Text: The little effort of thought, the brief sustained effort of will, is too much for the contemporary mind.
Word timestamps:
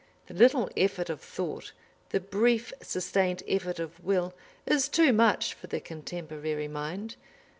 The 0.25 0.33
little 0.33 0.67
effort 0.75 1.11
of 1.11 1.21
thought, 1.21 1.73
the 2.09 2.19
brief 2.19 2.73
sustained 2.81 3.43
effort 3.47 3.77
of 3.77 4.03
will, 4.03 4.33
is 4.65 4.89
too 4.89 5.13
much 5.13 5.53
for 5.53 5.67
the 5.67 5.79
contemporary 5.79 6.67
mind. 6.67 7.17